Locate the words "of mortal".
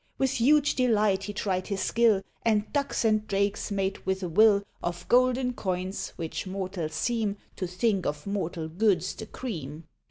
8.07-8.67